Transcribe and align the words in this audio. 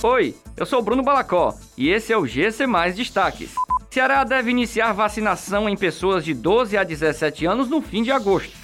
Oi, 0.00 0.32
eu 0.56 0.64
sou 0.64 0.80
Bruno 0.80 1.02
Balacó 1.02 1.52
e 1.76 1.88
esse 1.88 2.12
é 2.12 2.16
o 2.16 2.24
GC 2.24 2.68
Mais 2.68 2.94
Destaques. 2.94 3.52
Ceará 3.90 4.22
deve 4.22 4.48
iniciar 4.48 4.92
vacinação 4.92 5.68
em 5.68 5.76
pessoas 5.76 6.24
de 6.24 6.32
12 6.34 6.76
a 6.76 6.84
17 6.84 7.44
anos 7.46 7.68
no 7.68 7.82
fim 7.82 8.04
de 8.04 8.12
agosto. 8.12 8.56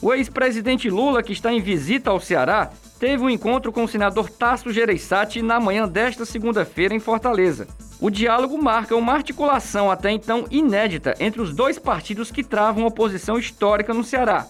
O 0.00 0.14
ex-presidente 0.14 0.88
Lula, 0.88 1.22
que 1.22 1.34
está 1.34 1.52
em 1.52 1.60
visita 1.60 2.08
ao 2.08 2.20
Ceará, 2.20 2.70
teve 2.98 3.22
um 3.22 3.28
encontro 3.28 3.70
com 3.70 3.84
o 3.84 3.88
senador 3.88 4.30
Tasso 4.30 4.72
Gereissati 4.72 5.42
na 5.42 5.60
manhã 5.60 5.86
desta 5.86 6.24
segunda-feira 6.24 6.94
em 6.94 6.98
Fortaleza. 6.98 7.68
O 8.00 8.08
diálogo 8.08 8.56
marca 8.56 8.96
uma 8.96 9.12
articulação 9.12 9.90
até 9.90 10.10
então 10.10 10.46
inédita 10.50 11.14
entre 11.20 11.42
os 11.42 11.54
dois 11.54 11.78
partidos 11.78 12.30
que 12.30 12.42
travam 12.42 12.86
oposição 12.86 13.38
histórica 13.38 13.92
no 13.92 14.02
Ceará, 14.02 14.46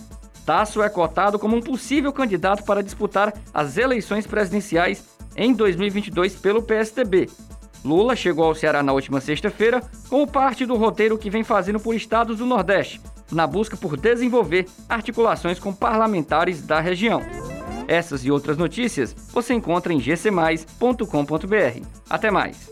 Tasso 0.46 0.80
é 0.80 0.88
cotado 0.88 1.40
como 1.40 1.56
um 1.56 1.60
possível 1.60 2.12
candidato 2.12 2.62
para 2.62 2.82
disputar 2.82 3.34
as 3.52 3.76
eleições 3.76 4.28
presidenciais 4.28 5.04
em 5.36 5.52
2022 5.52 6.36
pelo 6.36 6.62
PSDB. 6.62 7.28
Lula 7.84 8.14
chegou 8.14 8.44
ao 8.44 8.54
Ceará 8.54 8.80
na 8.80 8.92
última 8.92 9.20
sexta-feira 9.20 9.82
como 10.08 10.26
parte 10.26 10.64
do 10.64 10.76
roteiro 10.76 11.18
que 11.18 11.28
vem 11.28 11.42
fazendo 11.42 11.80
por 11.80 11.96
estados 11.96 12.38
do 12.38 12.46
Nordeste, 12.46 13.00
na 13.30 13.44
busca 13.44 13.76
por 13.76 13.96
desenvolver 13.96 14.66
articulações 14.88 15.58
com 15.58 15.74
parlamentares 15.74 16.62
da 16.62 16.78
região. 16.78 17.20
Essas 17.88 18.24
e 18.24 18.30
outras 18.30 18.56
notícias 18.56 19.14
você 19.32 19.52
encontra 19.52 19.92
em 19.92 19.98
gcmais.com.br. 19.98 21.86
Até 22.08 22.30
mais! 22.30 22.70